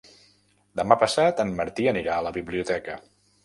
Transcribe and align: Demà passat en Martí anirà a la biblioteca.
Demà 0.81 0.97
passat 1.03 1.43
en 1.45 1.53
Martí 1.61 1.87
anirà 1.95 2.17
a 2.19 2.27
la 2.31 2.35
biblioteca. 2.41 3.01